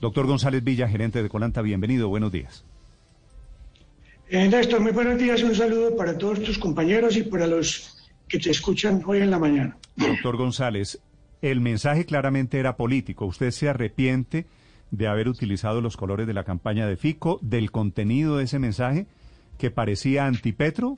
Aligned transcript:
Doctor 0.00 0.26
González 0.26 0.64
Villa, 0.64 0.88
gerente 0.88 1.22
de 1.22 1.28
Colanta, 1.28 1.60
bienvenido, 1.60 2.08
buenos 2.08 2.32
días. 2.32 2.64
Eh, 4.30 4.48
Néstor, 4.48 4.80
muy 4.80 4.92
buenos 4.92 5.18
días, 5.18 5.42
un 5.42 5.54
saludo 5.54 5.94
para 5.94 6.16
todos 6.16 6.42
tus 6.42 6.58
compañeros 6.58 7.16
y 7.16 7.22
para 7.24 7.46
los 7.46 8.08
que 8.26 8.38
te 8.38 8.50
escuchan 8.50 9.02
hoy 9.04 9.18
en 9.18 9.30
la 9.30 9.38
mañana. 9.38 9.76
Doctor 9.96 10.36
González, 10.36 11.00
el 11.42 11.60
mensaje 11.60 12.06
claramente 12.06 12.58
era 12.58 12.76
político. 12.76 13.26
¿Usted 13.26 13.50
se 13.50 13.68
arrepiente 13.68 14.46
de 14.90 15.06
haber 15.06 15.28
utilizado 15.28 15.80
los 15.80 15.96
colores 15.96 16.26
de 16.26 16.32
la 16.32 16.44
campaña 16.44 16.86
de 16.86 16.96
Fico, 16.96 17.38
del 17.42 17.70
contenido 17.70 18.38
de 18.38 18.44
ese 18.44 18.58
mensaje 18.58 19.06
que 19.58 19.70
parecía 19.70 20.24
antipetro? 20.26 20.96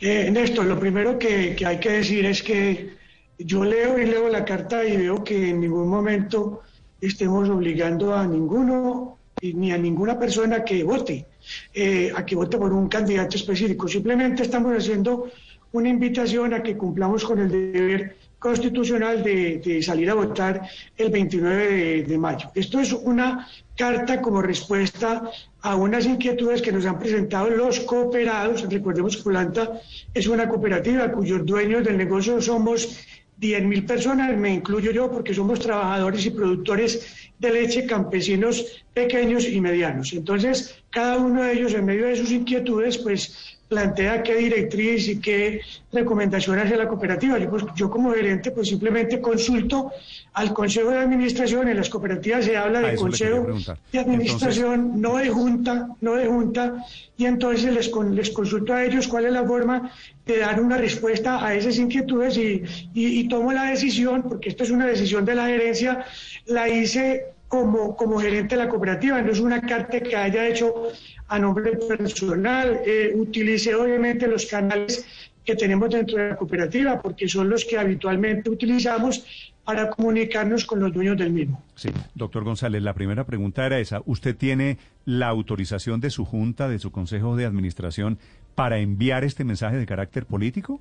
Eh, 0.00 0.30
Néstor, 0.30 0.66
lo 0.66 0.78
primero 0.78 1.18
que, 1.18 1.54
que 1.56 1.64
hay 1.64 1.80
que 1.80 1.90
decir 1.90 2.26
es 2.26 2.42
que 2.42 2.98
yo 3.38 3.64
leo 3.64 3.98
y 3.98 4.06
leo 4.06 4.28
la 4.28 4.44
carta 4.44 4.84
y 4.84 4.96
veo 4.96 5.24
que 5.24 5.50
en 5.50 5.60
ningún 5.60 5.88
momento 5.88 6.62
estemos 7.00 7.48
obligando 7.48 8.14
a 8.14 8.26
ninguno 8.26 9.18
ni 9.40 9.70
a 9.70 9.78
ninguna 9.78 10.18
persona 10.18 10.64
que 10.64 10.82
vote, 10.82 11.26
eh, 11.72 12.10
a 12.14 12.26
que 12.26 12.34
vote 12.34 12.58
por 12.58 12.72
un 12.72 12.88
candidato 12.88 13.36
específico. 13.36 13.86
Simplemente 13.86 14.42
estamos 14.42 14.76
haciendo 14.76 15.30
una 15.72 15.88
invitación 15.88 16.54
a 16.54 16.62
que 16.62 16.76
cumplamos 16.76 17.24
con 17.24 17.38
el 17.38 17.50
deber 17.50 18.16
constitucional 18.38 19.22
de, 19.22 19.82
salir 19.82 20.10
a 20.10 20.14
votar 20.14 20.62
el 20.96 21.10
29 21.10 22.04
de, 22.04 22.18
mayo. 22.18 22.50
Esto 22.54 22.80
es 22.80 22.92
una 22.92 23.48
carta 23.76 24.20
como 24.20 24.40
respuesta 24.40 25.30
a 25.60 25.76
unas 25.76 26.06
inquietudes 26.06 26.62
que 26.62 26.72
nos 26.72 26.86
han 26.86 26.98
presentado 26.98 27.50
los 27.50 27.80
cooperados. 27.80 28.68
Recordemos 28.68 29.16
que 29.16 29.22
Polanta 29.24 29.80
es 30.14 30.26
una 30.28 30.48
cooperativa 30.48 31.10
cuyos 31.10 31.44
dueños 31.44 31.84
del 31.84 31.96
negocio 31.96 32.40
somos 32.40 32.98
10.000 33.40 33.86
personas, 33.86 34.36
me 34.36 34.54
incluyo 34.54 34.90
yo 34.90 35.10
porque 35.10 35.32
somos 35.32 35.60
trabajadores 35.60 36.26
y 36.26 36.30
productores 36.30 37.30
de 37.38 37.52
leche, 37.52 37.86
campesinos 37.86 38.84
pequeños 38.92 39.46
y 39.48 39.60
medianos. 39.60 40.12
Entonces, 40.12 40.82
cada 40.90 41.18
uno 41.18 41.42
de 41.42 41.52
ellos, 41.52 41.74
en 41.74 41.84
medio 41.84 42.06
de 42.06 42.16
sus 42.16 42.32
inquietudes, 42.32 42.98
pues 42.98 43.57
plantea 43.68 44.22
qué 44.22 44.36
directriz 44.36 45.08
y 45.08 45.20
qué 45.20 45.60
recomendación 45.92 46.58
hace 46.58 46.76
la 46.76 46.88
cooperativa. 46.88 47.38
Yo, 47.38 47.50
pues, 47.50 47.64
yo 47.76 47.90
como 47.90 48.12
gerente 48.12 48.50
pues 48.50 48.68
simplemente 48.68 49.20
consulto 49.20 49.92
al 50.32 50.52
Consejo 50.54 50.90
de 50.90 50.98
Administración. 50.98 51.68
En 51.68 51.76
las 51.76 51.90
cooperativas 51.90 52.46
se 52.46 52.56
habla 52.56 52.80
de 52.80 52.96
Consejo 52.96 53.46
de 53.92 53.98
Administración, 53.98 55.00
no 55.00 55.16
de 55.16 55.28
Junta, 55.28 55.88
no 56.00 56.14
de 56.14 56.26
Junta, 56.26 56.84
y 57.16 57.26
entonces 57.26 57.72
les, 57.72 57.92
les 58.12 58.30
consulto 58.30 58.72
a 58.72 58.84
ellos 58.84 59.06
cuál 59.06 59.26
es 59.26 59.32
la 59.32 59.44
forma 59.44 59.90
de 60.24 60.38
dar 60.38 60.60
una 60.60 60.78
respuesta 60.78 61.44
a 61.44 61.54
esas 61.54 61.78
inquietudes 61.78 62.36
y, 62.38 62.62
y 62.94 63.28
tomo 63.28 63.52
la 63.52 63.64
decisión, 63.64 64.22
porque 64.22 64.48
esto 64.48 64.64
es 64.64 64.70
una 64.70 64.86
decisión 64.86 65.24
de 65.24 65.34
la 65.34 65.46
gerencia, 65.46 66.04
la 66.46 66.68
hice 66.68 67.37
como, 67.48 67.96
como 67.96 68.20
gerente 68.20 68.56
de 68.56 68.64
la 68.64 68.68
cooperativa, 68.68 69.20
no 69.22 69.32
es 69.32 69.40
una 69.40 69.60
carta 69.62 70.00
que 70.00 70.14
haya 70.14 70.46
hecho 70.46 70.88
a 71.28 71.38
nombre 71.38 71.72
personal. 71.76 72.80
Eh, 72.84 73.12
utilice 73.14 73.74
obviamente 73.74 74.28
los 74.28 74.46
canales 74.46 75.06
que 75.44 75.56
tenemos 75.56 75.88
dentro 75.88 76.18
de 76.18 76.28
la 76.28 76.36
cooperativa, 76.36 77.00
porque 77.00 77.26
son 77.26 77.48
los 77.48 77.64
que 77.64 77.78
habitualmente 77.78 78.50
utilizamos 78.50 79.24
para 79.64 79.88
comunicarnos 79.88 80.66
con 80.66 80.80
los 80.80 80.92
dueños 80.92 81.16
del 81.16 81.32
mismo. 81.32 81.62
Sí, 81.74 81.88
doctor 82.14 82.44
González, 82.44 82.82
la 82.82 82.92
primera 82.92 83.24
pregunta 83.24 83.64
era 83.64 83.78
esa. 83.78 84.02
¿Usted 84.04 84.36
tiene 84.36 84.78
la 85.06 85.28
autorización 85.28 86.00
de 86.00 86.10
su 86.10 86.26
junta, 86.26 86.68
de 86.68 86.78
su 86.78 86.90
consejo 86.90 87.34
de 87.36 87.46
administración, 87.46 88.18
para 88.54 88.78
enviar 88.78 89.24
este 89.24 89.44
mensaje 89.44 89.76
de 89.76 89.86
carácter 89.86 90.26
político? 90.26 90.80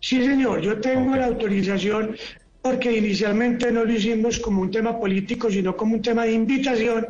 Sí, 0.00 0.24
señor, 0.24 0.60
yo 0.60 0.80
tengo 0.80 1.16
la 1.16 1.26
autorización 1.26 2.16
porque 2.66 2.98
inicialmente 2.98 3.70
no 3.70 3.84
lo 3.84 3.92
hicimos 3.92 4.40
como 4.40 4.60
un 4.60 4.72
tema 4.72 4.98
político, 4.98 5.48
sino 5.48 5.76
como 5.76 5.94
un 5.94 6.02
tema 6.02 6.24
de 6.24 6.32
invitación 6.32 7.06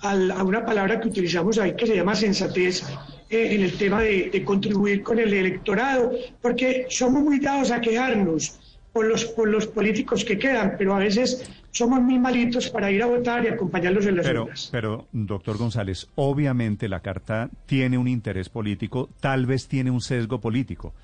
a 0.00 0.44
una 0.44 0.64
palabra 0.64 1.00
que 1.00 1.08
utilizamos 1.08 1.58
ahí 1.58 1.74
que 1.74 1.88
se 1.88 1.96
llama 1.96 2.14
sensatez 2.14 2.84
eh, 3.28 3.54
en 3.54 3.62
el 3.62 3.72
tema 3.72 4.00
de, 4.02 4.42
contribuir 4.44 5.02
con 5.02 5.18
el 5.18 5.32
electorado, 5.34 6.12
porque 6.40 6.86
somos 6.88 7.20
muy 7.20 7.40
dados 7.40 7.72
a 7.72 7.80
quejarnos 7.80 8.60
por 8.92 9.06
los, 9.06 9.24
por 9.24 9.48
los 9.48 9.66
políticos 9.66 10.24
que 10.24 10.38
quedan, 10.38 10.76
pero 10.78 10.94
a 10.94 11.00
veces 11.00 11.50
somos 11.72 12.00
muy 12.00 12.20
malitos 12.20 12.70
para 12.70 12.88
ir 12.92 13.02
a 13.02 13.06
votar 13.06 13.44
y 13.44 13.48
acompañarlos 13.48 14.06
en 14.06 14.18
las 14.18 14.26
pero, 14.26 14.44
urnas. 14.44 14.68
Pero, 14.70 15.08
doctor 15.10 15.56
González, 15.56 16.06
obviamente 16.14 16.88
la 16.88 17.00
carta 17.00 17.50
tiene 17.66 17.98
un 17.98 18.06
interés 18.06 18.48
político, 18.48 19.08
tal 19.18 19.46
vez 19.46 19.66
tiene 19.66 19.90
un 19.90 20.00
sesgo 20.00 20.40
político. 20.40 20.94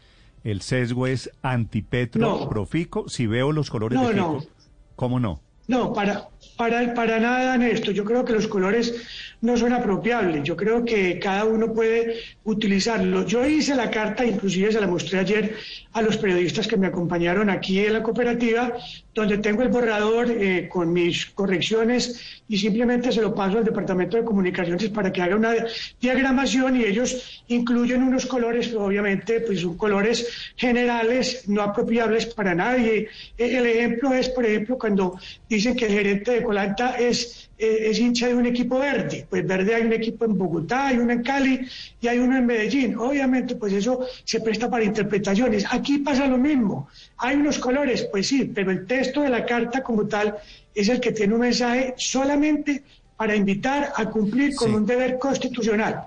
El 0.44 0.62
sesgo 0.62 1.06
es 1.06 1.30
antipetro, 1.42 2.48
profico. 2.48 3.08
Si 3.08 3.26
veo 3.26 3.52
los 3.52 3.70
colores 3.70 4.00
de 4.00 4.14
Fico, 4.14 4.44
¿cómo 4.96 5.20
no? 5.20 5.40
No, 5.68 5.92
para, 5.92 6.30
para, 6.56 6.94
para 6.94 7.20
nada 7.20 7.54
en 7.54 7.62
esto. 7.62 7.90
Yo 7.92 8.04
creo 8.04 8.24
que 8.24 8.32
los 8.32 8.48
colores 8.48 8.94
no 9.40 9.56
son 9.56 9.72
apropiables. 9.72 10.42
Yo 10.42 10.56
creo 10.56 10.84
que 10.84 11.18
cada 11.18 11.44
uno 11.44 11.72
puede 11.72 12.20
utilizarlo. 12.44 13.26
Yo 13.26 13.46
hice 13.46 13.74
la 13.74 13.90
carta, 13.90 14.24
inclusive 14.24 14.72
se 14.72 14.80
la 14.80 14.86
mostré 14.86 15.20
ayer 15.20 15.54
a 15.92 16.02
los 16.02 16.16
periodistas 16.16 16.66
que 16.66 16.76
me 16.76 16.86
acompañaron 16.86 17.50
aquí 17.50 17.78
en 17.80 17.92
la 17.92 18.02
cooperativa, 18.02 18.72
donde 19.14 19.38
tengo 19.38 19.62
el 19.62 19.68
borrador 19.68 20.30
eh, 20.30 20.68
con 20.68 20.92
mis 20.92 21.26
correcciones 21.26 22.42
y 22.48 22.56
simplemente 22.56 23.12
se 23.12 23.20
lo 23.20 23.34
paso 23.34 23.58
al 23.58 23.64
Departamento 23.64 24.16
de 24.16 24.24
Comunicaciones 24.24 24.88
para 24.90 25.12
que 25.12 25.22
haga 25.22 25.36
una 25.36 25.54
diagramación 26.00 26.76
y 26.76 26.84
ellos 26.84 27.42
incluyen 27.48 28.02
unos 28.02 28.26
colores, 28.26 28.72
obviamente, 28.74 29.40
pues 29.40 29.60
son 29.60 29.76
colores 29.76 30.52
generales, 30.56 31.48
no 31.48 31.62
apropiables 31.62 32.26
para 32.26 32.54
nadie. 32.54 33.08
E, 33.36 33.56
el 33.56 33.66
ejemplo 33.66 34.12
es, 34.14 34.28
por 34.28 34.46
ejemplo, 34.46 34.78
cuando 34.78 35.18
dicen 35.58 35.76
que 35.76 35.86
el 35.86 35.92
gerente 35.92 36.30
de 36.32 36.42
Colanta 36.42 36.96
es 36.98 37.48
eh, 37.58 37.90
es 37.90 37.98
hincha 37.98 38.28
de 38.28 38.34
un 38.36 38.46
equipo 38.46 38.78
verde. 38.78 39.26
Pues 39.28 39.44
verde 39.44 39.74
hay 39.74 39.82
un 39.82 39.92
equipo 39.92 40.24
en 40.24 40.38
Bogotá, 40.38 40.88
hay 40.88 40.98
uno 40.98 41.12
en 41.12 41.22
Cali 41.24 41.66
y 42.00 42.06
hay 42.06 42.18
uno 42.18 42.36
en 42.36 42.46
Medellín. 42.46 42.96
Obviamente, 42.96 43.56
pues 43.56 43.72
eso 43.72 44.06
se 44.24 44.40
presta 44.40 44.70
para 44.70 44.84
interpretaciones. 44.84 45.64
Aquí 45.68 45.98
pasa 45.98 46.28
lo 46.28 46.38
mismo. 46.38 46.88
Hay 47.16 47.34
unos 47.34 47.58
colores, 47.58 48.04
pues 48.12 48.28
sí, 48.28 48.44
pero 48.54 48.70
el 48.70 48.86
texto 48.86 49.22
de 49.22 49.30
la 49.30 49.44
carta 49.44 49.82
como 49.82 50.06
tal 50.06 50.36
es 50.72 50.88
el 50.88 51.00
que 51.00 51.10
tiene 51.10 51.34
un 51.34 51.40
mensaje 51.40 51.94
solamente 51.96 52.84
para 53.18 53.34
invitar 53.34 53.92
a 53.96 54.06
cumplir 54.06 54.54
con 54.54 54.72
un 54.72 54.86
deber 54.86 55.18
constitucional. 55.18 56.04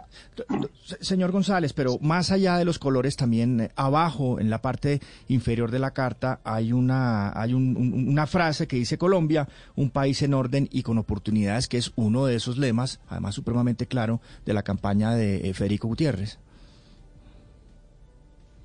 Señor 1.01 1.31
González, 1.31 1.73
pero 1.73 1.99
más 1.99 2.31
allá 2.31 2.57
de 2.57 2.63
los 2.63 2.79
colores, 2.79 3.17
también 3.17 3.59
eh, 3.59 3.71
abajo, 3.75 4.39
en 4.39 4.49
la 4.49 4.61
parte 4.61 5.01
inferior 5.27 5.71
de 5.71 5.79
la 5.79 5.91
carta, 5.91 6.39
hay 6.45 6.71
una, 6.71 7.37
hay 7.37 7.53
una 7.53 8.27
frase 8.27 8.65
que 8.65 8.77
dice 8.77 8.97
Colombia, 8.97 9.49
un 9.75 9.89
país 9.89 10.21
en 10.21 10.33
orden 10.33 10.69
y 10.71 10.83
con 10.83 10.97
oportunidades, 10.97 11.67
que 11.67 11.77
es 11.77 11.91
uno 11.97 12.25
de 12.25 12.35
esos 12.35 12.57
lemas, 12.57 13.01
además 13.09 13.35
supremamente 13.35 13.87
claro, 13.87 14.21
de 14.45 14.53
la 14.53 14.63
campaña 14.63 15.13
de 15.13 15.49
eh, 15.49 15.53
Federico 15.53 15.89
Gutiérrez. 15.89 16.39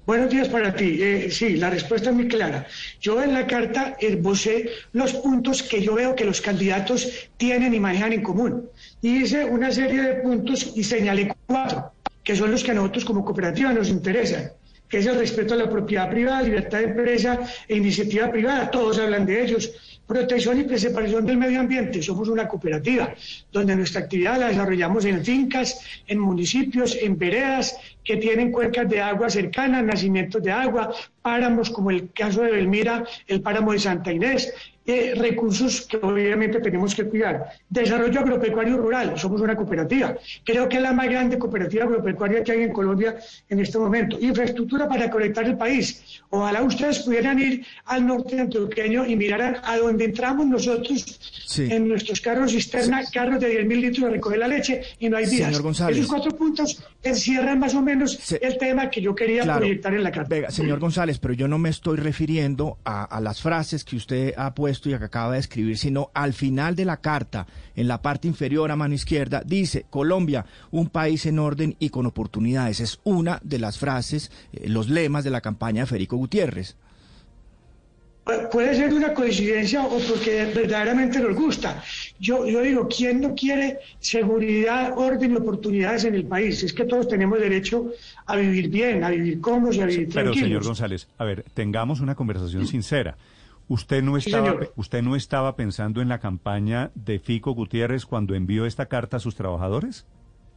Buenos 0.06 0.30
días 0.30 0.48
para 0.48 0.72
ti. 0.72 1.02
Eh, 1.02 1.30
sí, 1.32 1.56
la 1.56 1.68
respuesta 1.68 2.10
es 2.10 2.14
muy 2.14 2.28
clara. 2.28 2.64
Yo 3.00 3.20
en 3.20 3.34
la 3.34 3.44
carta 3.44 3.96
esbocé 3.98 4.70
los 4.92 5.12
puntos 5.14 5.64
que 5.64 5.82
yo 5.82 5.96
veo 5.96 6.14
que 6.14 6.24
los 6.24 6.40
candidatos 6.40 7.28
tienen 7.36 7.74
y 7.74 7.80
manejan 7.80 8.12
en 8.12 8.22
común. 8.22 8.70
Y 9.02 9.24
hice 9.24 9.44
una 9.44 9.72
serie 9.72 10.00
de 10.00 10.14
puntos 10.22 10.74
y 10.76 10.84
señalé 10.84 11.34
cuatro, 11.46 11.90
que 12.22 12.36
son 12.36 12.52
los 12.52 12.62
que 12.62 12.70
a 12.70 12.74
nosotros 12.74 13.04
como 13.04 13.24
cooperativa 13.24 13.72
nos 13.72 13.88
interesan, 13.88 14.52
que 14.88 14.98
es 14.98 15.06
el 15.06 15.18
respeto 15.18 15.54
a 15.54 15.56
la 15.56 15.68
propiedad 15.68 16.08
privada, 16.08 16.40
libertad 16.42 16.78
de 16.78 16.84
empresa 16.84 17.40
e 17.66 17.76
iniciativa 17.76 18.30
privada. 18.30 18.70
Todos 18.70 19.00
hablan 19.00 19.26
de 19.26 19.42
ellos 19.42 19.72
protección 20.06 20.60
y 20.60 20.64
preservación 20.64 21.26
del 21.26 21.36
medio 21.36 21.60
ambiente. 21.60 22.02
Somos 22.02 22.28
una 22.28 22.46
cooperativa 22.46 23.14
donde 23.52 23.76
nuestra 23.76 24.02
actividad 24.02 24.38
la 24.38 24.48
desarrollamos 24.48 25.04
en 25.04 25.24
fincas, 25.24 25.80
en 26.06 26.18
municipios, 26.18 26.96
en 27.00 27.18
veredas 27.18 27.76
que 28.04 28.16
tienen 28.16 28.52
cuencas 28.52 28.88
de 28.88 29.00
agua 29.00 29.28
cercanas, 29.28 29.84
nacimientos 29.84 30.42
de 30.42 30.52
agua, 30.52 30.92
páramos 31.22 31.70
como 31.70 31.90
el 31.90 32.12
caso 32.12 32.42
de 32.42 32.52
Belmira, 32.52 33.04
el 33.26 33.40
páramo 33.40 33.72
de 33.72 33.80
Santa 33.80 34.12
Inés, 34.12 34.52
eh, 34.86 35.14
recursos 35.16 35.82
que 35.82 35.96
obviamente 35.96 36.60
tenemos 36.60 36.94
que 36.94 37.04
cuidar. 37.04 37.50
Desarrollo 37.68 38.20
agropecuario 38.20 38.76
rural, 38.76 39.18
somos 39.18 39.40
una 39.40 39.56
cooperativa. 39.56 40.16
Creo 40.44 40.68
que 40.68 40.76
es 40.76 40.82
la 40.82 40.92
más 40.92 41.08
grande 41.08 41.38
cooperativa 41.38 41.84
agropecuaria 41.84 42.44
que 42.44 42.52
hay 42.52 42.62
en 42.62 42.72
Colombia 42.72 43.16
en 43.48 43.58
este 43.58 43.78
momento. 43.78 44.16
Infraestructura 44.20 44.88
para 44.88 45.10
conectar 45.10 45.44
el 45.44 45.56
país. 45.56 46.22
Ojalá 46.30 46.62
ustedes 46.62 47.00
pudieran 47.00 47.36
ir 47.40 47.66
al 47.86 48.06
norte 48.06 48.40
antioqueño 48.40 49.06
y 49.06 49.16
miraran 49.16 49.56
a 49.64 49.76
donde 49.76 50.04
entramos 50.04 50.46
nosotros 50.46 51.20
en 51.58 51.88
nuestros 51.88 52.20
carros 52.20 52.52
cisterna, 52.52 53.02
carros 53.12 53.40
de 53.40 53.64
10.000 53.64 53.80
litros 53.80 54.06
a 54.06 54.10
recoger 54.10 54.38
la 54.38 54.48
leche 54.48 54.82
y 55.00 55.08
no 55.08 55.16
hay 55.16 55.26
vías. 55.26 55.50
Esos 55.90 56.06
cuatro 56.06 56.30
puntos 56.36 56.80
encierran 57.02 57.58
más 57.58 57.74
o 57.74 57.82
menos 57.82 58.20
el 58.40 58.56
tema 58.56 58.88
que 58.88 59.00
yo 59.00 59.16
quería 59.16 59.42
proyectar 59.42 59.94
en 59.94 60.04
la 60.04 60.12
carta. 60.12 60.50
señor 60.52 60.78
González, 60.78 61.18
pero 61.18 61.34
yo 61.34 61.48
no 61.48 61.58
me 61.58 61.70
estoy 61.70 61.96
refiriendo 61.96 62.78
a, 62.84 63.02
a 63.04 63.20
las 63.20 63.42
frases 63.42 63.82
que 63.82 63.96
usted 63.96 64.32
ha 64.36 64.54
puesto 64.54 64.75
y 64.84 64.90
que 64.90 65.04
acaba 65.04 65.32
de 65.34 65.40
escribir, 65.40 65.78
sino 65.78 66.10
al 66.14 66.32
final 66.32 66.76
de 66.76 66.84
la 66.84 66.98
carta, 66.98 67.46
en 67.74 67.88
la 67.88 68.02
parte 68.02 68.28
inferior 68.28 68.70
a 68.70 68.76
mano 68.76 68.94
izquierda, 68.94 69.42
dice 69.44 69.86
Colombia, 69.90 70.46
un 70.70 70.88
país 70.88 71.26
en 71.26 71.38
orden 71.38 71.76
y 71.78 71.88
con 71.88 72.06
oportunidades. 72.06 72.80
Es 72.80 73.00
una 73.04 73.40
de 73.42 73.58
las 73.58 73.78
frases, 73.78 74.30
eh, 74.52 74.68
los 74.68 74.88
lemas 74.88 75.24
de 75.24 75.30
la 75.30 75.40
campaña 75.40 75.82
de 75.82 75.86
Federico 75.86 76.16
Gutiérrez. 76.16 76.76
puede 78.50 78.74
ser 78.74 78.92
una 78.92 79.14
coincidencia 79.14 79.84
o 79.84 79.98
porque 79.98 80.50
verdaderamente 80.54 81.20
nos 81.20 81.34
gusta. 81.36 81.82
Yo, 82.18 82.46
yo 82.46 82.60
digo, 82.60 82.88
¿quién 82.88 83.20
no 83.20 83.34
quiere 83.34 83.78
seguridad, 84.00 84.92
orden 84.96 85.32
y 85.32 85.36
oportunidades 85.36 86.04
en 86.04 86.14
el 86.16 86.24
país? 86.24 86.62
Es 86.62 86.72
que 86.72 86.84
todos 86.84 87.08
tenemos 87.08 87.38
derecho 87.38 87.92
a 88.26 88.36
vivir 88.36 88.68
bien, 88.68 89.04
a 89.04 89.10
vivir 89.10 89.40
cómodos 89.40 89.76
y 89.76 89.80
a 89.80 89.86
vivir 89.86 90.08
tranquilos. 90.08 90.36
Pero, 90.36 90.46
señor 90.46 90.64
González, 90.64 91.08
a 91.18 91.24
ver, 91.24 91.44
tengamos 91.54 92.00
una 92.00 92.14
conversación 92.14 92.66
sincera. 92.66 93.16
¿Usted 93.68 94.02
no, 94.02 94.16
estaba, 94.16 94.56
¿Usted 94.76 95.02
no 95.02 95.16
estaba 95.16 95.56
pensando 95.56 96.00
en 96.00 96.08
la 96.08 96.20
campaña 96.20 96.92
de 96.94 97.18
Fico 97.18 97.52
Gutiérrez 97.52 98.06
cuando 98.06 98.34
envió 98.34 98.64
esta 98.64 98.86
carta 98.86 99.16
a 99.16 99.20
sus 99.20 99.34
trabajadores? 99.34 100.06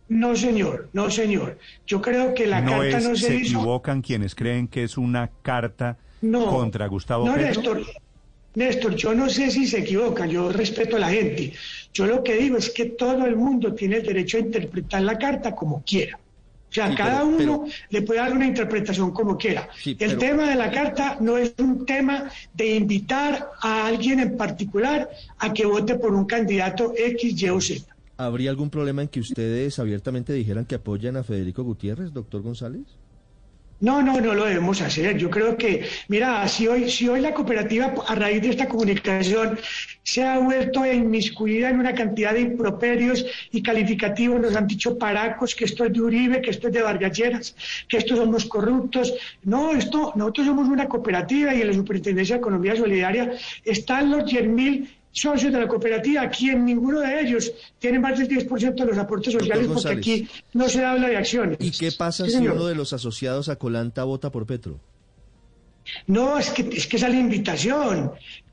No, 0.10 0.36
señor, 0.36 0.90
no, 0.94 1.10
señor. 1.10 1.58
Yo 1.88 2.02
creo 2.02 2.34
que 2.34 2.48
la 2.48 2.64
carta 2.64 3.00
no 3.00 3.16
se, 3.16 3.28
se 3.28 3.38
equivocan 3.38 4.02
quienes 4.02 4.36
creen 4.36 4.68
que 4.68 4.84
es 4.84 4.98
una 4.98 5.30
carta 5.42 5.98
contra 6.22 6.88
Gustavo 6.88 7.26
no, 7.26 7.38
Néstor, 7.38 7.84
Néstor, 8.56 8.96
yo 8.96 9.14
no 9.14 9.30
sé 9.30 9.52
si 9.52 9.68
se 9.68 9.80
equivocan, 9.80 10.30
yo 10.30 10.52
respeto 10.52 10.98
a 10.98 11.00
la 11.00 11.10
gente. 11.10 11.54
Yo 11.94 12.06
lo 12.08 12.24
que 12.24 12.36
digo 12.36 12.58
es 12.58 12.70
que 12.70 12.86
todo 12.86 13.26
el 13.26 13.36
mundo 13.36 13.74
tiene 13.74 13.98
el 13.98 14.04
derecho 14.06 14.38
a 14.38 14.42
interpretar 14.42 15.02
la 15.02 15.18
carta 15.18 15.56
como 15.56 15.84
quiera. 15.84 16.20
O 16.70 16.74
sea, 16.74 16.94
cada 16.94 17.24
uno 17.24 17.66
le 17.90 18.02
puede 18.04 18.20
dar 18.20 18.32
una 18.32 18.46
interpretación 18.46 19.12
como 19.12 19.38
quiera. 19.38 19.70
el 19.86 20.18
tema 20.18 20.50
de 20.50 20.56
la 20.56 20.70
carta 20.70 21.18
no 21.20 21.38
es 21.38 21.54
un 21.58 21.86
tema 21.86 22.30
de 22.54 22.76
invitar 22.76 23.50
a 23.62 23.88
alguien 23.88 24.20
en 24.20 24.38
particular 24.38 25.10
a 25.40 25.52
que 25.52 25.66
vote 25.66 25.96
por 25.96 26.14
un 26.14 26.26
candidato 26.26 26.94
X, 26.96 27.42
Y 27.42 27.50
o 27.50 27.60
Z. 27.60 27.86
¿Habría 28.18 28.52
algún 28.52 28.70
problema 28.70 29.02
en 29.02 29.08
que 29.08 29.20
ustedes 29.20 29.80
abiertamente 29.80 30.34
dijeran 30.34 30.66
que 30.66 30.76
apoyan 30.76 31.18
a 31.18 31.24
Federico 31.24 31.64
Gutiérrez, 31.64 32.14
doctor 32.14 32.42
González? 32.42 32.84
No, 33.82 34.02
no, 34.02 34.20
no 34.20 34.34
lo 34.34 34.46
debemos 34.46 34.82
hacer. 34.82 35.18
Yo 35.18 35.30
creo 35.30 35.56
que, 35.56 35.88
mira, 36.10 36.46
si 36.50 36.68
hoy, 36.68 36.90
si 36.90 37.08
hoy 37.08 37.22
la 37.22 37.34
cooperativa, 37.34 37.94
a 38.08 38.16
raíz 38.16 38.42
de 38.42 38.50
esta 38.50 38.68
comunicación, 38.68 39.58
se 40.04 40.24
ha 40.24 40.38
vuelto 40.40 40.86
inmiscuida 40.86 41.70
en 41.70 41.80
una 41.80 41.94
cantidad 41.94 42.34
de 42.34 42.42
improperios 42.42 43.26
y 43.52 43.62
calificativos, 43.64 44.42
nos 44.42 44.56
han 44.56 44.68
dicho 44.68 44.98
paracos, 44.98 45.56
que 45.56 45.64
esto 45.64 45.86
es 45.86 45.94
de 45.94 46.02
Uribe, 46.02 46.42
que 46.42 46.50
esto 46.50 46.68
es 46.68 46.74
de 46.74 46.82
Vargalleras, 46.82 47.56
que 47.88 47.98
estos 47.98 48.18
somos 48.18 48.46
corruptos. 48.46 49.14
No, 49.44 49.72
esto, 49.72 50.12
nosotros 50.16 50.48
somos 50.48 50.68
una 50.68 50.90
cooperativa 50.90 51.54
y 51.56 51.62
en 51.62 51.68
la 51.68 51.74
Superintendencia 51.74 52.36
de 52.36 52.40
Economía 52.40 52.76
Solidaria 52.76 53.32
están 53.64 54.12
los 54.12 54.26
10.000 54.26 54.88
socios 55.12 55.52
de 55.52 55.60
la 55.60 55.68
cooperativa, 55.68 56.30
quien 56.30 56.66
ninguno 56.66 57.00
de 57.00 57.22
ellos 57.22 57.52
tiene 57.78 58.00
más 58.00 58.18
del 58.18 58.28
10% 58.28 58.76
de 58.76 58.86
los 58.86 58.98
aportes 58.98 59.34
sociales, 59.34 59.68
porque 59.68 59.90
aquí 59.90 60.28
no 60.54 60.70
se 60.70 60.84
habla 60.84 61.10
de 61.10 61.18
acciones. 61.18 61.58
¿Y 61.60 61.72
qué 61.72 61.92
pasa 61.92 62.28
si 62.28 62.38
uno 62.38 62.66
de 62.66 62.76
los 62.76 62.94
asociados 62.94 63.50
a 63.50 63.58
Colanta 63.58 64.04
vota 64.04 64.32
por 64.32 64.46
Petro? 64.46 64.80
No, 66.08 66.38
es 66.38 66.52
que, 66.52 66.62
es 66.62 66.88
que 66.88 66.98
esa 66.98 67.08
es 67.08 67.14
la 67.14 67.20
invitación. 67.20 68.12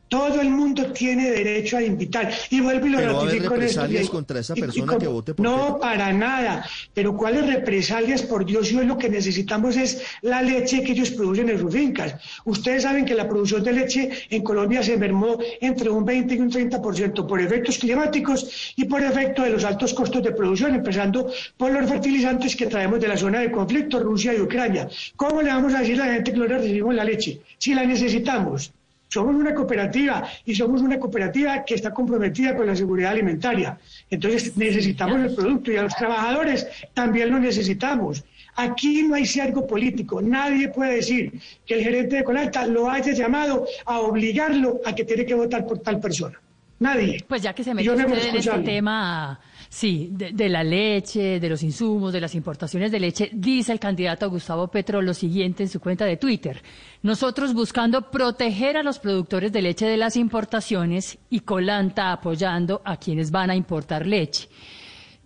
Todo 0.09 0.41
el 0.41 0.51
mundo 0.51 0.93
tiene 0.93 1.31
derecho 1.31 1.77
a 1.77 1.83
invitar. 1.83 2.33
Y 2.51 2.61
vuelvo 2.61 2.87
y 2.87 2.91
lo 2.91 3.01
ratifico 3.01 3.51
represalias 3.51 4.09
contra 4.09 4.41
esa 4.41 4.55
persona 4.55 4.97
que 4.99 5.07
vote 5.07 5.35
por 5.35 5.45
No, 5.45 5.79
para 5.81 6.13
nada. 6.13 6.65
Pero 6.95 7.17
¿cuáles 7.17 7.47
represalias? 7.47 8.23
Por 8.23 8.45
Dios, 8.45 8.71
y 8.71 8.77
hoy 8.77 8.87
lo 8.87 8.97
que 8.99 9.09
necesitamos 9.09 9.77
es 9.77 10.03
la 10.23 10.43
leche 10.43 10.83
que 10.83 10.93
ellos 10.93 11.11
producen 11.11 11.49
en 11.49 11.59
sus 11.59 11.73
fincas. 11.73 12.15
Ustedes 12.45 12.85
saben 12.85 13.05
que 13.05 13.15
la 13.15 13.29
producción 13.29 13.63
de 13.63 13.73
leche 13.73 14.11
en 14.31 14.43
Colombia 14.43 14.83
se 14.83 14.97
mermó 14.97 15.39
entre 15.61 15.91
un 15.91 16.05
20 16.05 16.35
y 16.35 16.39
un 16.39 16.51
30% 16.51 17.27
por 17.27 17.41
efectos 17.41 17.79
climáticos 17.79 18.75
y 18.77 18.85
por 18.85 19.03
efecto 19.03 19.43
de 19.43 19.51
los 19.51 19.65
altos 19.65 19.93
costos 19.93 20.23
de 20.23 20.33
producción, 20.33 20.75
empezando 20.75 21.31
por 21.57 21.73
los 21.73 21.89
fertilizantes 21.89 22.55
que 22.55 22.67
traemos 22.67 23.01
de 23.01 23.09
la 23.09 23.17
zona 23.17 23.41
de 23.41 23.51
conflicto, 23.51 23.99
Rusia 23.99 24.35
y 24.35 24.41
Ucrania. 24.41 24.89
¿Cómo 25.17 25.43
le 25.43 25.51
vamos 25.51 25.75
a 25.75 25.81
decir 25.81 26.01
a 26.01 26.07
la 26.07 26.15
gente 26.15 26.33
que 26.33 26.39
no 26.39 26.47
le 26.47 26.59
recibimos 26.59 26.95
la 26.95 27.05
leche 27.05 27.41
si 27.59 27.75
la 27.75 27.85
necesitamos? 27.85 28.73
Somos 29.09 29.37
una 29.37 29.55
cooperativa 29.55 30.27
y 30.45 30.55
somos 30.55 30.83
una 30.83 30.99
cooperativa 30.99 31.65
que 31.65 31.75
está 31.75 31.93
comprometida 31.93 32.57
con 32.57 32.67
la 32.67 32.75
seguridad 32.75 33.13
alimentaria. 33.13 33.79
Entonces 34.11 34.57
necesitamos 34.57 35.21
el 35.21 35.35
producto 35.35 35.71
y 35.71 35.77
a 35.77 35.83
los 35.83 35.95
trabajadores 35.95 36.67
también 36.93 37.31
lo 37.31 37.39
necesitamos. 37.39 38.25
Aquí 38.57 39.03
no 39.03 39.15
hay 39.15 39.25
algo 39.41 39.67
político. 39.67 40.21
Nadie 40.23 40.69
puede 40.69 40.97
decir 40.97 41.41
que 41.67 41.75
el 41.75 41.83
gerente 41.83 42.17
de 42.17 42.25
Colalta 42.25 42.67
lo 42.67 42.91
haya 42.91 43.13
llamado 43.13 43.67
a 43.85 44.01
obligarlo 44.01 44.81
a 44.85 44.95
que 44.95 45.05
tiene 45.05 45.27
que 45.27 45.35
votar 45.35 45.67
por 45.67 45.79
tal 45.81 46.01
persona. 46.01 46.41
Nadie. 46.79 47.25
Pues 47.27 47.43
ya 47.43 47.55
que 47.55 47.65
se 47.65 47.75
metió 47.75 47.95
usted 47.95 48.29
en 48.29 48.37
este 48.37 48.59
tema 48.59 49.41
Sí, 49.69 50.09
de, 50.13 50.49
la 50.49 50.63
leche, 50.63 51.41
de 51.41 51.49
los 51.49 51.63
insumos, 51.63 52.13
de 52.13 52.21
las 52.21 52.35
importaciones 52.35 52.93
de 52.93 53.01
leche, 53.01 53.31
dice 53.33 53.73
el 53.73 53.81
candidato 53.81 54.31
Gustavo 54.31 54.69
Petro 54.69 55.03
lo 55.03 55.13
siguiente 55.13 55.65
en 55.65 55.69
su 55.69 55.81
cuenta 55.81 56.05
de 56.05 56.17
Twitter. 56.17 56.63
Nosotros 57.03 57.53
buscando 57.53 58.11
proteger 58.11 58.77
a 58.77 58.83
los 58.83 58.99
productores 58.99 59.53
de 59.53 59.63
leche 59.63 59.87
de 59.87 59.97
las 59.97 60.17
importaciones 60.17 61.19
y 61.31 61.41
Colanta 61.41 62.13
apoyando 62.13 62.81
a 62.85 62.97
quienes 62.97 63.31
van 63.31 63.51
a 63.51 63.57
importar 63.57 64.07
leche. 64.07 64.49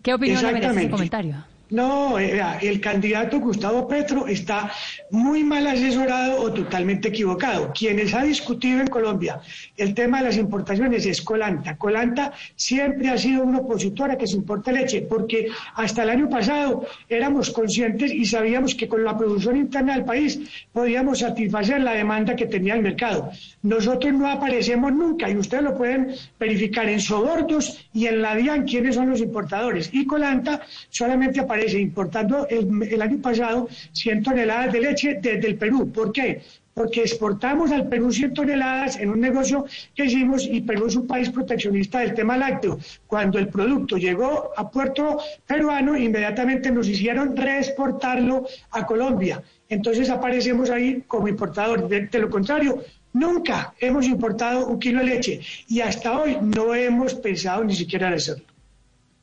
¿Qué 0.02 0.14
opinión 0.14 0.42
le 0.42 0.52
merece 0.52 0.80
ese 0.80 0.90
comentario? 0.90 1.44
No, 1.70 2.18
el 2.18 2.80
candidato 2.80 3.38
Gustavo 3.38 3.86
Petro 3.86 4.26
está 4.26 4.72
muy 5.10 5.44
mal 5.44 5.68
asesorado 5.68 6.42
o 6.42 6.52
totalmente 6.52 7.08
equivocado. 7.08 7.72
Quienes 7.72 8.12
ha 8.12 8.24
discutido 8.24 8.80
en 8.80 8.88
Colombia 8.88 9.40
el 9.76 9.94
tema 9.94 10.18
de 10.18 10.24
las 10.24 10.36
importaciones 10.36 11.06
es 11.06 11.22
Colanta. 11.22 11.76
Colanta 11.76 12.32
siempre 12.56 13.08
ha 13.08 13.16
sido 13.16 13.44
una 13.44 13.58
opositora 13.58 14.18
que 14.18 14.26
se 14.26 14.36
importa 14.36 14.72
leche, 14.72 15.02
porque 15.02 15.46
hasta 15.76 16.02
el 16.02 16.10
año 16.10 16.28
pasado 16.28 16.86
éramos 17.08 17.50
conscientes 17.50 18.12
y 18.12 18.24
sabíamos 18.24 18.74
que 18.74 18.88
con 18.88 19.04
la 19.04 19.16
producción 19.16 19.56
interna 19.56 19.94
del 19.94 20.04
país 20.04 20.40
podíamos 20.72 21.20
satisfacer 21.20 21.80
la 21.82 21.92
demanda 21.92 22.34
que 22.34 22.46
tenía 22.46 22.74
el 22.74 22.82
mercado. 22.82 23.30
Nosotros 23.62 24.12
no 24.12 24.28
aparecemos 24.28 24.92
nunca 24.92 25.30
y 25.30 25.36
ustedes 25.36 25.62
lo 25.62 25.76
pueden 25.76 26.14
verificar 26.38 26.88
en 26.88 27.00
Sobordos 27.00 27.86
y 27.92 28.06
en 28.06 28.22
la 28.22 28.34
DIAN 28.34 28.64
quiénes 28.64 28.96
son 28.96 29.10
los 29.10 29.20
importadores. 29.20 29.90
Y 29.92 30.04
Colanta 30.04 30.62
solamente 30.88 31.38
aparece 31.38 31.59
importando 31.74 32.46
el, 32.48 33.02
año 33.02 33.18
pasado 33.20 33.68
100 33.92 34.22
toneladas 34.22 34.72
de 34.72 34.80
leche 34.80 35.18
desde 35.20 35.48
el 35.48 35.56
Perú. 35.56 35.90
¿Por 35.92 36.12
qué? 36.12 36.42
Porque 36.72 37.02
exportamos 37.02 37.72
al 37.72 37.88
Perú 37.88 38.12
100 38.12 38.34
toneladas 38.34 38.98
en 38.98 39.10
un 39.10 39.20
negocio 39.20 39.66
que 39.94 40.04
hicimos 40.04 40.46
y 40.46 40.60
Perú 40.60 40.86
es 40.86 40.96
un 40.96 41.06
país 41.06 41.28
proteccionista 41.30 42.00
del 42.00 42.14
tema 42.14 42.36
lácteo. 42.36 42.78
Cuando 43.06 43.38
el 43.38 43.48
producto 43.48 43.96
llegó 43.96 44.50
a 44.56 44.70
puerto 44.70 45.18
peruano, 45.46 45.96
inmediatamente 45.96 46.70
nos 46.70 46.88
hicieron 46.88 47.36
reexportarlo 47.36 48.46
a 48.70 48.86
Colombia. 48.86 49.42
Entonces 49.68 50.10
aparecemos 50.10 50.70
ahí 50.70 51.02
como 51.06 51.28
importadores. 51.28 52.10
de 52.10 52.18
lo 52.18 52.30
contrario, 52.30 52.82
Nunca 53.12 53.74
hemos 53.80 54.06
importado 54.06 54.68
un 54.68 54.78
kilo 54.78 55.00
de 55.00 55.06
leche 55.06 55.40
y 55.66 55.80
hasta 55.80 56.20
hoy 56.20 56.38
no 56.40 56.74
hemos 56.74 57.14
pensado 57.14 57.64
ni 57.64 57.74
siquiera 57.74 58.06
en 58.08 58.14
hacerlo. 58.14 58.44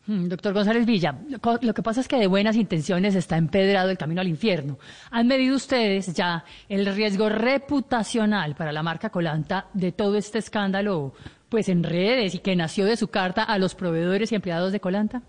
Mm, 0.08 0.30
doctor 0.30 0.54
González 0.54 0.86
Villa, 0.86 1.20
lo 1.62 1.74
que 1.74 1.84
pasa 1.84 2.00
es 2.00 2.08
que 2.08 2.18
de 2.18 2.28
buenas 2.28 2.56
intenciones 2.56 3.14
está 3.14 3.36
empedrado 3.36 3.90
el 3.90 3.98
camino 3.98 4.22
al 4.22 4.30
infierno. 4.30 4.80
¿Han 5.12 5.28
medido 5.28 5.56
ustedes 5.56 6.14
ya 6.14 6.46
el 6.70 6.86
riesgo 6.86 7.28
reputacional 7.28 8.56
para 8.56 8.72
la 8.72 8.84
marca 8.84 9.10
Colanta 9.10 9.68
de 9.74 9.92
todo 9.92 10.16
este 10.18 10.40
escándalo 10.40 11.14
pues 11.50 11.68
en 11.68 11.84
redes 11.84 12.36
y 12.36 12.40
que 12.40 12.56
nació 12.56 12.86
de 12.86 12.96
su 12.96 13.10
carta 13.10 13.44
a 13.44 13.58
los 13.58 13.76
proveedores 13.76 14.32
y 14.32 14.36
empleados 14.36 14.72
de 14.72 14.80
Colanta? 14.80 15.24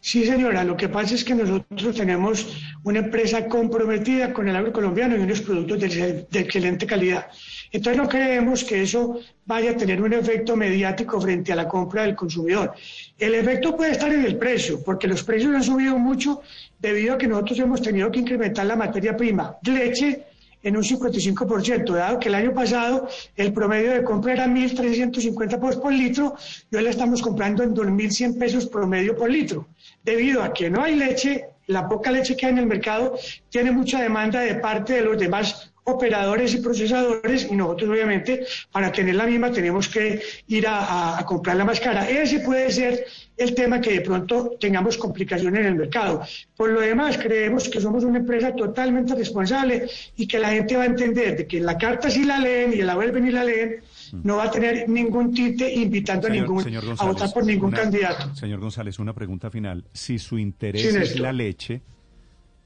Sí, 0.00 0.24
señora, 0.24 0.64
lo 0.64 0.76
que 0.76 0.88
pasa 0.88 1.14
es 1.14 1.22
que 1.22 1.32
nosotros 1.32 1.94
tenemos 1.94 2.60
una 2.82 2.98
empresa 2.98 3.46
comprometida 3.46 4.32
con 4.32 4.48
el 4.48 4.56
agro 4.56 4.72
colombiano 4.72 5.16
y 5.16 5.20
unos 5.20 5.42
productos 5.42 5.80
de, 5.80 6.26
excelente 6.32 6.86
calidad. 6.86 7.28
Entonces 7.72 8.02
no 8.02 8.08
creemos 8.08 8.62
que 8.64 8.82
eso 8.82 9.18
vaya 9.46 9.70
a 9.70 9.76
tener 9.76 10.02
un 10.02 10.12
efecto 10.12 10.54
mediático 10.56 11.18
frente 11.20 11.52
a 11.52 11.56
la 11.56 11.66
compra 11.66 12.02
del 12.02 12.14
consumidor. 12.14 12.74
El 13.18 13.34
efecto 13.34 13.74
puede 13.74 13.92
estar 13.92 14.12
en 14.12 14.24
el 14.24 14.36
precio, 14.36 14.82
porque 14.84 15.08
los 15.08 15.22
precios 15.22 15.54
han 15.54 15.62
subido 15.62 15.98
mucho 15.98 16.42
debido 16.78 17.14
a 17.14 17.18
que 17.18 17.26
nosotros 17.26 17.58
hemos 17.58 17.80
tenido 17.80 18.10
que 18.10 18.20
incrementar 18.20 18.66
la 18.66 18.76
materia 18.76 19.16
prima. 19.16 19.56
Leche 19.62 20.26
en 20.62 20.76
un 20.76 20.82
55%, 20.82 21.92
dado 21.92 22.20
que 22.20 22.28
el 22.28 22.34
año 22.34 22.52
pasado 22.54 23.08
el 23.36 23.52
promedio 23.52 23.92
de 23.92 24.04
compra 24.04 24.34
era 24.34 24.46
1.350 24.46 25.58
pesos 25.58 25.76
por 25.76 25.92
litro 25.92 26.36
y 26.70 26.76
hoy 26.76 26.82
la 26.84 26.90
estamos 26.90 27.20
comprando 27.20 27.62
en 27.62 27.74
2.100 27.74 28.38
pesos 28.38 28.66
promedio 28.66 29.16
por 29.16 29.30
litro. 29.30 29.66
Debido 30.04 30.42
a 30.42 30.52
que 30.52 30.70
no 30.70 30.82
hay 30.82 30.94
leche, 30.94 31.46
la 31.66 31.88
poca 31.88 32.10
leche 32.10 32.36
que 32.36 32.46
hay 32.46 32.52
en 32.52 32.58
el 32.58 32.66
mercado 32.66 33.18
tiene 33.48 33.72
mucha 33.72 34.00
demanda 34.00 34.40
de 34.40 34.56
parte 34.56 34.94
de 34.94 35.02
los 35.02 35.18
demás 35.18 35.71
operadores 35.84 36.54
y 36.54 36.58
procesadores 36.58 37.48
y 37.50 37.56
nosotros 37.56 37.90
obviamente 37.90 38.46
para 38.70 38.92
tener 38.92 39.16
la 39.16 39.26
misma 39.26 39.50
tenemos 39.50 39.88
que 39.88 40.22
ir 40.46 40.66
a, 40.66 41.18
a, 41.18 41.26
comprarla 41.26 41.64
más 41.64 41.80
cara. 41.80 42.08
Ese 42.08 42.40
puede 42.40 42.70
ser 42.70 43.04
el 43.36 43.54
tema 43.54 43.80
que 43.80 43.92
de 43.92 44.00
pronto 44.00 44.52
tengamos 44.60 44.96
complicaciones 44.96 45.60
en 45.60 45.66
el 45.66 45.74
mercado. 45.74 46.22
Por 46.56 46.70
lo 46.70 46.80
demás, 46.80 47.18
creemos 47.18 47.68
que 47.68 47.80
somos 47.80 48.04
una 48.04 48.18
empresa 48.18 48.54
totalmente 48.54 49.14
responsable 49.14 49.88
y 50.16 50.26
que 50.26 50.38
la 50.38 50.50
gente 50.50 50.76
va 50.76 50.84
a 50.84 50.86
entender 50.86 51.36
de 51.36 51.46
que 51.46 51.60
la 51.60 51.76
carta 51.76 52.10
sí 52.10 52.24
la 52.24 52.38
leen 52.38 52.72
y 52.72 52.82
la 52.82 52.94
vuelven 52.94 53.26
y 53.26 53.30
la 53.30 53.44
leen, 53.44 53.82
no 54.22 54.36
va 54.36 54.44
a 54.44 54.50
tener 54.50 54.88
ningún 54.88 55.32
tinte 55.32 55.72
invitando 55.72 56.28
a, 56.28 56.30
ningún, 56.30 56.64
a 56.98 57.04
votar 57.06 57.32
por 57.32 57.44
ningún 57.44 57.70
candidato. 57.70 58.34
Señor 58.34 58.60
González, 58.60 58.98
una 58.98 59.14
pregunta 59.14 59.50
final. 59.50 59.84
Si 59.92 60.18
su 60.18 60.38
interés 60.38 60.94
es 60.94 61.18
la 61.18 61.32
leche, 61.32 61.80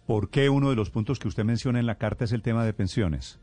¿por 0.07 0.31
qué 0.31 0.49
uno 0.49 0.71
de 0.71 0.77
los 0.77 0.91
puntos 0.91 1.19
que 1.19 1.29
usted 1.29 1.45
menciona 1.45 1.81
en 1.81 1.87
la 1.87 1.97
carta 1.97 2.25
es 2.25 2.33
el 2.33 2.43
tema 2.43 2.65
de 2.65 2.73
pensiones? 2.73 3.39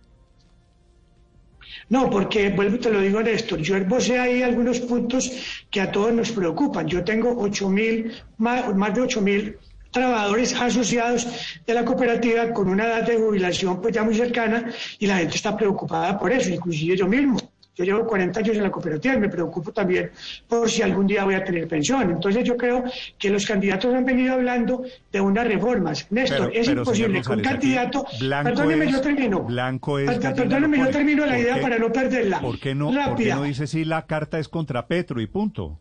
No, 1.89 2.09
porque, 2.09 2.49
vuelvo 2.49 2.79
te 2.79 2.91
lo 2.91 2.99
digo, 3.01 3.21
Néstor, 3.21 3.59
yo 3.59 3.75
esbocé 3.75 4.19
ahí 4.19 4.41
algunos 4.41 4.79
puntos 4.79 5.31
que 5.69 5.81
a 5.81 5.91
todos 5.91 6.13
nos 6.13 6.31
preocupan. 6.31 6.87
Yo 6.87 7.03
tengo 7.03 7.35
8 7.37 7.69
mil, 7.69 8.11
más, 8.37 8.75
más 8.75 8.93
de 8.93 9.01
8 9.01 9.21
mil 9.21 9.57
trabajadores 9.91 10.53
asociados 10.55 11.27
de 11.65 11.73
la 11.73 11.85
cooperativa 11.85 12.51
con 12.51 12.67
una 12.67 12.85
edad 12.85 13.07
de 13.07 13.17
jubilación 13.17 13.79
pues 13.79 13.93
ya 13.93 14.03
muy 14.03 14.15
cercana 14.15 14.71
y 14.97 15.05
la 15.05 15.17
gente 15.17 15.35
está 15.35 15.55
preocupada 15.55 16.19
por 16.19 16.31
eso, 16.31 16.49
inclusive 16.49 16.97
yo 16.97 17.07
mismo. 17.07 17.37
Yo 17.75 17.83
llevo 17.85 18.05
40 18.05 18.39
años 18.39 18.55
en 18.55 18.63
la 18.63 18.71
cooperativa 18.71 19.15
y 19.15 19.19
me 19.19 19.29
preocupo 19.29 19.71
también 19.71 20.11
por 20.47 20.69
si 20.69 20.83
algún 20.83 21.07
día 21.07 21.23
voy 21.23 21.33
a 21.33 21.43
tener 21.43 21.67
pensión. 21.67 22.11
Entonces 22.11 22.43
yo 22.43 22.55
creo 22.55 22.83
que 23.17 23.29
los 23.31 23.45
candidatos 23.45 23.93
han 23.93 24.05
venido 24.05 24.33
hablando 24.35 24.83
de 25.11 25.21
unas 25.21 25.47
reformas. 25.47 26.05
Néstor, 26.11 26.51
es 26.53 26.67
imposible 26.67 27.21
que 27.21 27.31
un 27.31 27.41
candidato... 27.41 28.05
Perdóneme, 28.19 28.91
yo 28.91 29.01
termino. 29.01 29.41
Blanco 29.41 29.97
es 29.97 30.19
perdóneme, 30.19 30.77
yo 30.77 30.89
termino 30.89 31.25
la 31.25 31.39
idea 31.39 31.59
para 31.59 31.79
no 31.79 31.91
perderla. 31.91 32.41
¿Por 32.41 32.59
qué 32.59 32.75
no, 32.75 32.91
¿por 32.91 33.15
qué 33.15 33.33
no 33.33 33.43
dice 33.43 33.65
si 33.65 33.85
la 33.85 34.05
carta 34.05 34.37
es 34.37 34.47
contra 34.47 34.87
Petro 34.87 35.19
y 35.19 35.27
punto? 35.27 35.79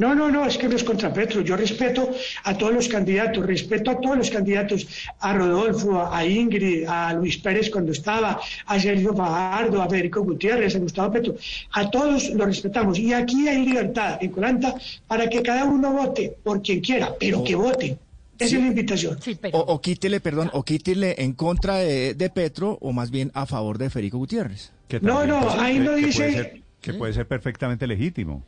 No, 0.00 0.14
no, 0.14 0.30
no, 0.30 0.46
es 0.46 0.56
que 0.56 0.66
no 0.66 0.76
es 0.76 0.82
contra 0.82 1.12
Petro. 1.12 1.42
Yo 1.42 1.58
respeto 1.58 2.10
a 2.44 2.56
todos 2.56 2.72
los 2.72 2.88
candidatos, 2.88 3.44
respeto 3.44 3.90
a 3.90 4.00
todos 4.00 4.16
los 4.16 4.30
candidatos, 4.30 4.88
a 5.20 5.34
Rodolfo, 5.34 6.02
a 6.10 6.24
Ingrid, 6.24 6.86
a 6.88 7.12
Luis 7.12 7.36
Pérez 7.36 7.68
cuando 7.68 7.92
estaba, 7.92 8.40
a 8.64 8.80
Sergio 8.80 9.14
Fajardo, 9.14 9.82
a 9.82 9.90
Federico 9.90 10.22
Gutiérrez, 10.22 10.74
a 10.74 10.78
Gustavo 10.78 11.12
Petro. 11.12 11.34
A 11.72 11.90
todos 11.90 12.30
los 12.30 12.46
respetamos. 12.46 12.98
Y 12.98 13.12
aquí 13.12 13.46
hay 13.46 13.62
libertad 13.66 14.16
en 14.22 14.30
Colanta 14.30 14.74
para 15.06 15.28
que 15.28 15.42
cada 15.42 15.66
uno 15.66 15.92
vote 15.92 16.34
por 16.42 16.62
quien 16.62 16.80
quiera, 16.80 17.12
pero 17.20 17.44
que 17.44 17.54
vote. 17.54 17.98
Esa 18.38 18.56
es 18.56 18.62
la 18.62 18.68
invitación. 18.68 19.18
o, 19.52 19.80
quítele, 19.82 20.20
perdón, 20.20 20.48
o 20.54 20.62
quítele 20.62 21.16
en 21.18 21.34
contra 21.34 21.74
de, 21.74 22.32
Petro 22.34 22.78
o 22.80 22.94
más 22.94 23.10
bien 23.10 23.30
a 23.34 23.44
favor 23.44 23.76
de 23.76 23.90
Federico 23.90 24.16
Gutiérrez. 24.16 24.72
No, 25.02 25.26
no, 25.26 25.50
ahí 25.60 25.78
no 25.78 25.92
dice... 25.92 26.62
que 26.80 26.94
puede 26.94 27.12
ser 27.12 27.28
perfectamente 27.28 27.86
legítimo. 27.86 28.42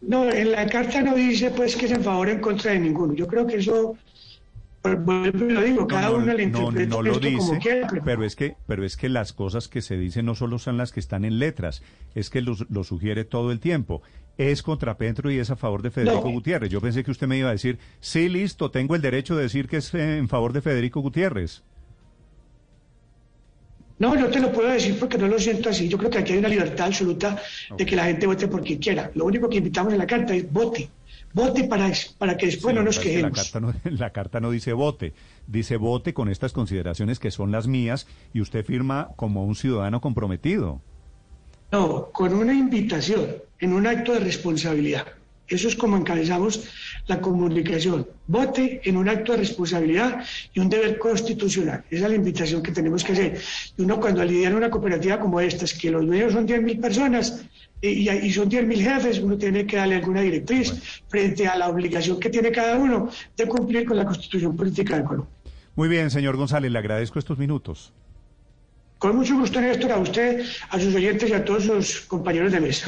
No, 0.00 0.30
en 0.30 0.52
la 0.52 0.66
carta 0.66 1.02
no 1.02 1.14
dice 1.14 1.50
pues 1.50 1.76
que 1.76 1.88
se 1.88 1.94
en 1.94 2.04
favor 2.04 2.28
en 2.28 2.40
contra 2.40 2.72
de 2.72 2.78
ninguno. 2.78 3.14
Yo 3.14 3.26
creo 3.26 3.46
que 3.46 3.56
eso 3.56 3.96
pues, 4.80 5.34
lo 5.34 5.62
digo, 5.62 5.86
cada 5.86 6.10
uno 6.10 6.32
le 6.32 6.44
interpreta 6.44 6.96
no, 6.96 7.02
lo 7.02 7.18
dice, 7.18 7.36
como 7.36 7.58
quiera. 7.58 7.88
Pero... 8.04 8.24
es 8.24 8.36
que, 8.36 8.56
pero 8.66 8.84
es 8.84 8.96
que 8.96 9.08
las 9.08 9.32
cosas 9.32 9.68
que 9.68 9.82
se 9.82 9.96
dicen 9.96 10.26
no 10.26 10.34
solo 10.34 10.58
son 10.58 10.76
las 10.76 10.92
que 10.92 11.00
están 11.00 11.24
en 11.24 11.38
letras, 11.38 11.82
es 12.14 12.30
que 12.30 12.42
lo, 12.42 12.84
sugiere 12.84 13.24
todo 13.24 13.50
el 13.50 13.60
tiempo. 13.60 14.02
Es 14.36 14.62
contra 14.62 14.96
Petro 14.96 15.32
y 15.32 15.38
es 15.38 15.50
a 15.50 15.56
favor 15.56 15.82
de 15.82 15.90
Federico 15.90 16.30
Gutiérrez. 16.30 16.70
Yo 16.70 16.80
pensé 16.80 17.02
que 17.02 17.10
usted 17.10 17.26
me 17.26 17.38
iba 17.38 17.48
a 17.48 17.52
decir, 17.52 17.78
sí, 18.00 18.28
listo, 18.28 18.70
tengo 18.70 18.94
el 18.94 19.02
derecho 19.02 19.34
de 19.34 19.42
decir 19.42 19.66
que 19.66 19.78
es 19.78 19.92
en 19.94 20.28
favor 20.28 20.52
de 20.52 20.60
Federico 20.60 21.00
Gutiérrez. 21.00 21.64
No, 23.98 24.14
no 24.14 24.28
te 24.28 24.38
lo 24.38 24.52
puedo 24.52 24.68
decir 24.68 24.96
porque 24.98 25.18
no 25.18 25.26
lo 25.26 25.38
siento 25.38 25.70
así. 25.70 25.88
Yo 25.88 25.98
creo 25.98 26.10
que 26.10 26.18
aquí 26.18 26.32
hay 26.32 26.38
una 26.38 26.48
libertad 26.48 26.86
absoluta 26.86 27.40
de 27.76 27.84
que 27.84 27.96
la 27.96 28.04
gente 28.04 28.26
vote 28.26 28.46
por 28.46 28.62
quien 28.62 28.78
quiera. 28.78 29.10
Lo 29.14 29.24
único 29.24 29.48
que 29.48 29.58
invitamos 29.58 29.92
en 29.92 29.98
la 29.98 30.06
carta 30.06 30.34
es 30.34 30.50
vote. 30.50 30.88
Vote 31.32 31.64
para, 31.64 31.90
para 32.16 32.36
que 32.36 32.46
después 32.46 32.74
no 32.74 32.82
nos 32.82 32.98
quejemos. 32.98 33.36
La 33.36 33.42
carta 33.42 33.60
no, 33.60 33.74
la 33.84 34.10
carta 34.10 34.40
no 34.40 34.50
dice 34.50 34.72
vote, 34.72 35.14
dice 35.46 35.76
vote 35.76 36.14
con 36.14 36.28
estas 36.28 36.52
consideraciones 36.52 37.18
que 37.18 37.30
son 37.30 37.50
las 37.50 37.66
mías 37.66 38.06
y 38.32 38.40
usted 38.40 38.64
firma 38.64 39.10
como 39.16 39.44
un 39.44 39.54
ciudadano 39.54 40.00
comprometido. 40.00 40.80
No, 41.70 42.10
con 42.12 42.32
una 42.34 42.54
invitación, 42.54 43.26
en 43.58 43.72
un 43.74 43.86
acto 43.86 44.14
de 44.14 44.20
responsabilidad. 44.20 45.06
Eso 45.48 45.68
es 45.68 45.76
como 45.76 45.96
encabezamos 45.96 46.68
la 47.06 47.20
comunicación. 47.20 48.06
Vote 48.26 48.80
en 48.84 48.96
un 48.96 49.08
acto 49.08 49.32
de 49.32 49.38
responsabilidad 49.38 50.22
y 50.52 50.60
un 50.60 50.68
deber 50.68 50.98
constitucional. 50.98 51.84
Esa 51.90 52.04
es 52.04 52.10
la 52.10 52.16
invitación 52.16 52.62
que 52.62 52.72
tenemos 52.72 53.02
que 53.02 53.12
hacer. 53.12 53.40
Y 53.76 53.82
uno 53.82 53.98
cuando 53.98 54.24
lidera 54.24 54.56
una 54.56 54.70
cooperativa 54.70 55.18
como 55.18 55.40
esta, 55.40 55.64
es 55.64 55.74
que 55.74 55.90
los 55.90 56.06
dueños 56.06 56.34
son 56.34 56.46
10.000 56.46 56.80
personas 56.80 57.44
y, 57.80 58.10
y 58.10 58.32
son 58.32 58.50
10.000 58.50 58.76
jefes, 58.76 59.18
uno 59.20 59.38
tiene 59.38 59.66
que 59.66 59.76
darle 59.76 59.96
alguna 59.96 60.20
directriz 60.20 61.02
frente 61.08 61.46
a 61.46 61.56
la 61.56 61.68
obligación 61.68 62.20
que 62.20 62.28
tiene 62.28 62.50
cada 62.50 62.76
uno 62.76 63.08
de 63.36 63.46
cumplir 63.46 63.86
con 63.86 63.96
la 63.96 64.04
constitución 64.04 64.56
política 64.56 64.96
del 64.96 65.04
Colombia. 65.04 65.34
Muy 65.76 65.88
bien, 65.88 66.10
señor 66.10 66.36
González, 66.36 66.72
le 66.72 66.78
agradezco 66.78 67.18
estos 67.18 67.38
minutos. 67.38 67.92
Con 68.98 69.14
mucho 69.14 69.36
gusto, 69.38 69.60
Néstor, 69.60 69.92
a 69.92 69.98
usted, 69.98 70.44
a 70.70 70.80
sus 70.80 70.92
oyentes 70.92 71.30
y 71.30 71.32
a 71.32 71.44
todos 71.44 71.64
sus 71.64 72.00
compañeros 72.00 72.50
de 72.50 72.60
mesa. 72.60 72.86